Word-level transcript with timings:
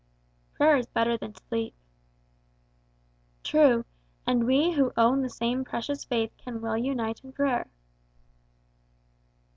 "Prayer 0.55 0.77
is 0.77 0.87
better 0.87 1.15
than 1.15 1.35
sleep." 1.35 1.75
"True, 3.43 3.85
and 4.25 4.47
we 4.47 4.71
who 4.71 4.91
own 4.97 5.21
the 5.21 5.29
same 5.29 5.63
precious 5.63 6.05
faith 6.05 6.31
can 6.39 6.59
well 6.59 6.75
unite 6.75 7.23
in 7.23 7.31
prayer." 7.31 7.69